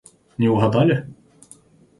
Не 0.37 0.49
угадали? 0.49 0.97